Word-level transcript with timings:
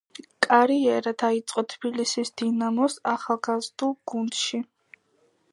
კარიერა 0.45 1.13
დაიწყო 1.23 1.63
თბილისის 1.75 2.33
„დინამოს“ 2.43 2.97
ახალგაზრდულ 3.15 3.97
გუნდში. 4.15 4.65